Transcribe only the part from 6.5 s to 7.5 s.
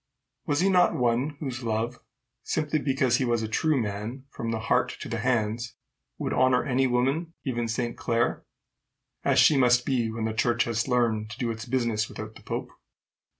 any woman,